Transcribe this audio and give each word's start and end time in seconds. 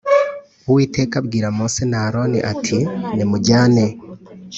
Uwiteka 0.69 1.13
abwira 1.21 1.47
Mose 1.57 1.81
na 1.91 1.99
Aroni 2.07 2.39
ati 2.51 2.77
“Nimujyane”. 3.15 3.85